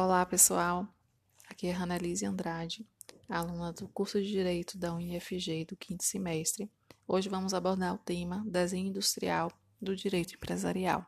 [0.00, 0.86] Olá, pessoal.
[1.50, 2.86] Aqui é Ranelise Andrade,
[3.28, 6.70] aluna do curso de Direito da UniFG do quinto semestre.
[7.04, 9.50] Hoje vamos abordar o tema Desenho Industrial
[9.82, 11.04] do Direito Empresarial.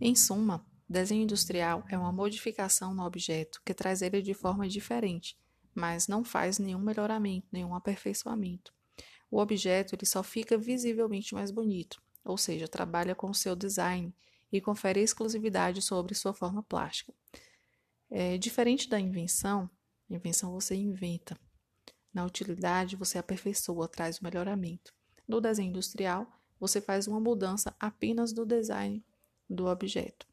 [0.00, 5.38] Em suma, desenho industrial é uma modificação no objeto que traz ele de forma diferente,
[5.72, 8.74] mas não faz nenhum melhoramento, nenhum aperfeiçoamento.
[9.30, 14.12] O objeto ele só fica visivelmente mais bonito, ou seja, trabalha com seu design
[14.52, 17.14] e confere exclusividade sobre sua forma plástica.
[18.10, 19.68] É, diferente da invenção,
[20.08, 21.36] invenção você inventa.
[22.14, 24.94] Na utilidade, você aperfeiçoa, traz o melhoramento.
[25.26, 29.04] No desenho industrial, você faz uma mudança apenas do design
[29.50, 30.26] do objeto.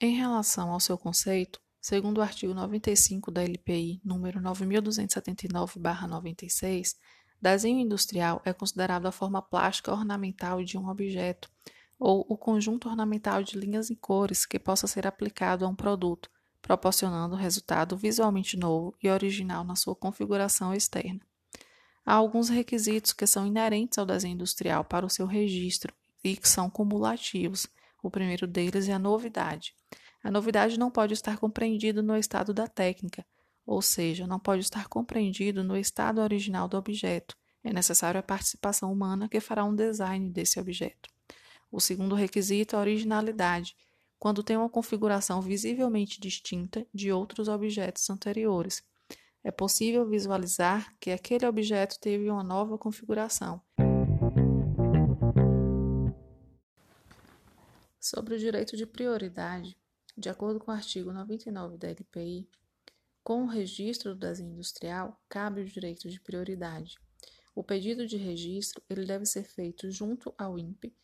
[0.00, 6.96] Em relação ao seu conceito, segundo o artigo 95 da LPI, número 9279/96,
[7.40, 11.50] desenho industrial é considerado a forma plástica ornamental de um objeto
[12.04, 16.28] ou o conjunto ornamental de linhas e cores que possa ser aplicado a um produto,
[16.60, 21.20] proporcionando resultado visualmente novo e original na sua configuração externa.
[22.04, 25.94] Há alguns requisitos que são inerentes ao desenho industrial para o seu registro
[26.24, 27.68] e que são cumulativos.
[28.02, 29.72] O primeiro deles é a novidade.
[30.24, 33.24] A novidade não pode estar compreendida no estado da técnica,
[33.64, 37.36] ou seja, não pode estar compreendido no estado original do objeto.
[37.62, 41.11] É necessário a participação humana que fará um design desse objeto.
[41.72, 43.74] O segundo requisito é a originalidade,
[44.18, 48.84] quando tem uma configuração visivelmente distinta de outros objetos anteriores.
[49.42, 53.58] É possível visualizar que aquele objeto teve uma nova configuração.
[57.98, 59.74] Sobre o direito de prioridade,
[60.14, 62.46] de acordo com o artigo 99 da LPI,
[63.24, 66.96] com o registro do desenho industrial, cabe o direito de prioridade.
[67.54, 70.94] O pedido de registro ele deve ser feito junto ao INPE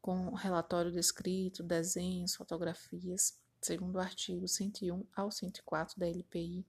[0.00, 6.64] com relatório descrito, desenhos, fotografias, segundo o artigo 101 ao 104 da LPI,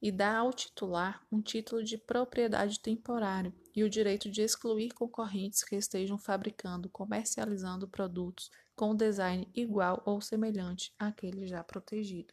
[0.00, 5.64] e dá ao titular um título de propriedade temporário e o direito de excluir concorrentes
[5.64, 12.32] que estejam fabricando, comercializando produtos com design igual ou semelhante àquele já protegido.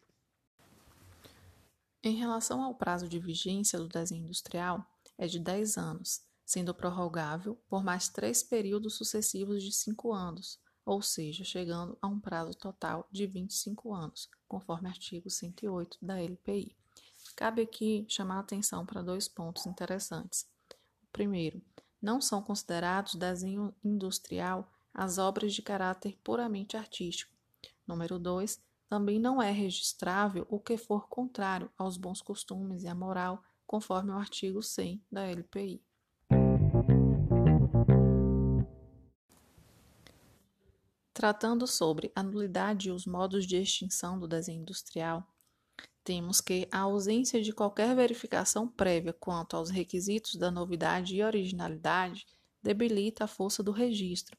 [2.03, 4.85] Em relação ao prazo de vigência do desenho industrial,
[5.17, 11.01] é de 10 anos, sendo prorrogável por mais três períodos sucessivos de cinco anos, ou
[11.01, 16.75] seja, chegando a um prazo total de 25 anos, conforme artigo 108 da LPI.
[17.35, 20.47] Cabe aqui chamar a atenção para dois pontos interessantes.
[21.11, 21.61] Primeiro,
[22.00, 27.33] não são considerados desenho industrial as obras de caráter puramente artístico.
[27.88, 32.94] Número 2, também não é registrável o que for contrário aos bons costumes e à
[32.94, 35.83] moral, conforme o artigo 100 da LPI.
[41.15, 45.25] Tratando sobre a nulidade e os modos de extinção do desenho industrial,
[46.03, 52.27] temos que a ausência de qualquer verificação prévia quanto aos requisitos da novidade e originalidade
[52.61, 54.37] debilita a força do registro.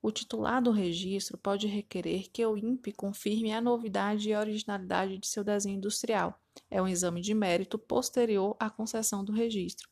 [0.00, 5.26] O titular do registro pode requerer que o INPE confirme a novidade e originalidade de
[5.26, 6.40] seu desenho industrial.
[6.70, 9.88] É um exame de mérito posterior à concessão do registro.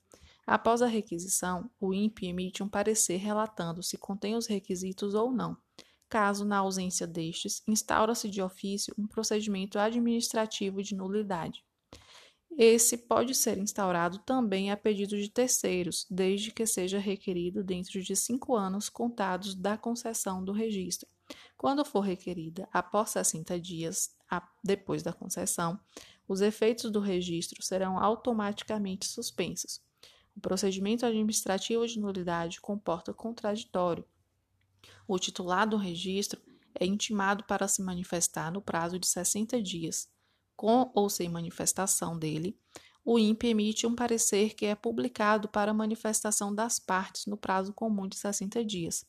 [0.46, 5.56] Após a requisição, o INPE emite um parecer relatando se contém os requisitos ou não.
[6.12, 11.64] Caso, na ausência destes, instaura-se de ofício um procedimento administrativo de nulidade.
[12.50, 18.14] Esse pode ser instaurado também a pedido de terceiros, desde que seja requerido dentro de
[18.14, 21.08] cinco anos contados da concessão do registro.
[21.56, 24.14] Quando for requerida após 60 dias
[24.62, 25.80] depois da concessão,
[26.28, 29.80] os efeitos do registro serão automaticamente suspensos.
[30.36, 34.04] O procedimento administrativo de nulidade comporta contraditório.
[35.06, 36.40] O titular do registro
[36.78, 40.08] é intimado para se manifestar no prazo de 60 dias.
[40.56, 42.58] Com ou sem manifestação dele,
[43.04, 48.06] o INPE emite um parecer que é publicado para manifestação das partes no prazo comum
[48.06, 49.04] de 60 dias.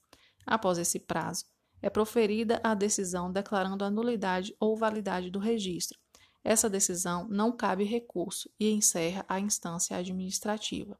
[0.46, 1.46] Após esse prazo,
[1.81, 6.00] é proferida a decisão declarando a nulidade ou validade do registro.
[6.44, 10.98] Essa decisão não cabe recurso e encerra a instância administrativa.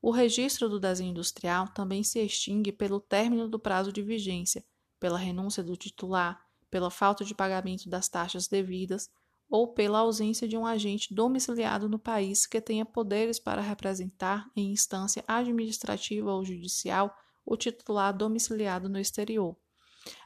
[0.00, 4.64] O registro do desenho industrial também se extingue pelo término do prazo de vigência,
[5.00, 6.40] pela renúncia do titular,
[6.70, 9.10] pela falta de pagamento das taxas devidas
[9.50, 14.70] ou pela ausência de um agente domiciliado no país que tenha poderes para representar em
[14.70, 19.56] instância administrativa ou judicial o titular domiciliado no exterior.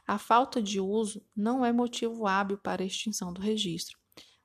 [0.05, 3.97] A falta de uso não é motivo hábil para extinção do registro.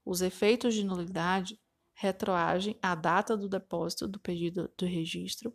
[0.05, 1.59] Os efeitos de nulidade
[2.01, 5.53] retroagem à data do depósito do pedido do registro.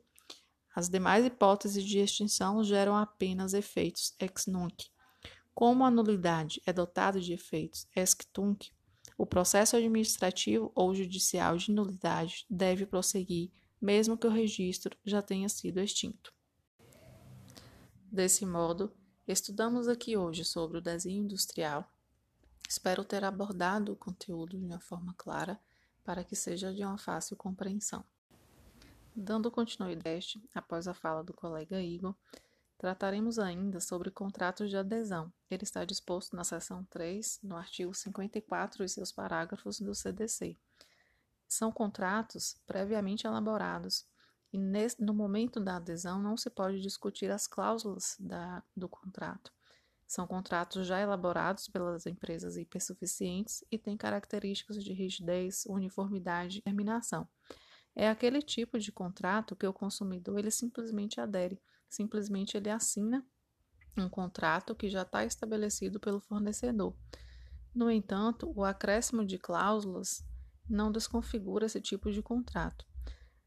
[0.75, 4.89] As demais hipóteses de extinção geram apenas efeitos ex nunc.
[5.55, 8.71] Como a nulidade é dotada de efeitos ex tunc,
[9.17, 13.49] o processo administrativo ou judicial de nulidade deve prosseguir,
[13.81, 16.33] mesmo que o registro já tenha sido extinto.
[18.11, 18.91] Desse modo,
[19.25, 21.89] estudamos aqui hoje sobre o desenho industrial.
[22.67, 25.57] Espero ter abordado o conteúdo de uma forma clara
[26.03, 28.03] para que seja de uma fácil compreensão.
[29.15, 32.15] Dando continuidade, após a fala do colega Igor,
[32.77, 35.31] trataremos ainda sobre contratos de adesão.
[35.49, 40.57] Ele está disposto na seção 3, no artigo 54 e seus parágrafos do CDC.
[41.47, 44.05] São contratos previamente elaborados
[44.51, 49.51] e nesse, no momento da adesão não se pode discutir as cláusulas da, do contrato.
[50.07, 57.27] São contratos já elaborados pelas empresas hipersuficientes e têm características de rigidez, uniformidade e terminação.
[57.95, 63.25] É aquele tipo de contrato que o consumidor ele simplesmente adere, simplesmente ele assina
[63.97, 66.95] um contrato que já está estabelecido pelo fornecedor.
[67.73, 70.23] No entanto, o acréscimo de cláusulas
[70.69, 72.85] não desconfigura esse tipo de contrato.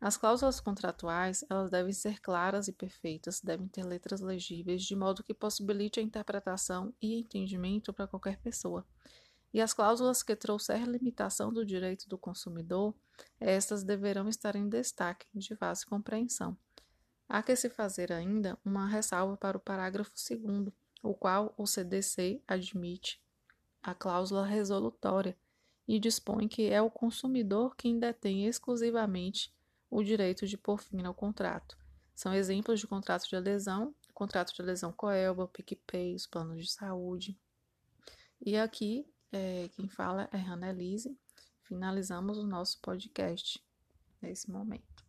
[0.01, 5.23] As cláusulas contratuais elas devem ser claras e perfeitas, devem ter letras legíveis, de modo
[5.23, 8.87] que possibilite a interpretação e entendimento para qualquer pessoa.
[9.55, 12.95] E as cláusulas que trouxer limitação do direito do consumidor,
[13.41, 16.57] estas deverão estar em destaque, de fácil compreensão.
[17.27, 20.73] Há que se fazer ainda uma ressalva para o parágrafo 2,
[21.03, 23.21] o qual o CDC admite
[23.83, 25.37] a cláusula resolutória
[25.89, 29.56] e dispõe que é o consumidor quem detém exclusivamente
[29.97, 31.75] o direito de pôr fim ao contrato.
[32.15, 37.35] São exemplos de contrato de adesão, contrato de adesão Coelba, PicPay, os planos de saúde.
[38.39, 41.19] E aqui é, quem fala é Hannah Elise.
[41.63, 43.59] Finalizamos o nosso podcast
[44.21, 45.06] nesse momento.